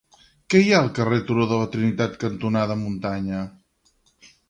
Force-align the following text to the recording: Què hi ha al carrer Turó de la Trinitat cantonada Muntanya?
Què 0.53 0.61
hi 0.61 0.71
ha 0.71 0.79
al 0.85 0.89
carrer 0.99 1.19
Turó 1.27 1.47
de 1.53 1.61
la 1.61 1.69
Trinitat 1.77 2.19
cantonada 2.25 2.81
Muntanya? 2.83 3.47